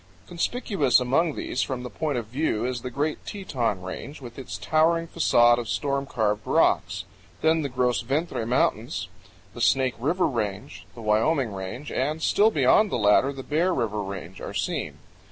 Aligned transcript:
Conspicuous 0.25 0.99
among 0.99 1.35
these 1.35 1.61
from 1.61 1.83
this 1.83 1.93
point 1.93 2.17
of 2.17 2.25
view 2.25 2.65
is 2.65 2.81
the 2.81 2.89
great 2.89 3.23
Teton 3.23 3.83
Range, 3.83 4.19
with 4.19 4.39
its 4.39 4.57
towering 4.57 5.05
facade 5.05 5.59
of 5.59 5.69
storm 5.69 6.07
carved 6.07 6.41
rocks; 6.47 7.03
then 7.41 7.61
the 7.61 7.69
Gros 7.69 8.01
Ventre 8.01 8.47
Mountains, 8.47 9.09
the 9.53 9.61
Snake 9.61 9.93
River 9.99 10.25
Range, 10.25 10.87
the 10.95 11.03
Wyoming 11.03 11.53
Range, 11.53 11.91
and, 11.91 12.19
still 12.19 12.49
beyond 12.49 12.89
the 12.91 12.97
latter, 12.97 13.31
the 13.31 13.43
Bear 13.43 13.75
River 13.75 14.01
Range, 14.01 14.41
are 14.41 14.55
seen. 14.55 14.97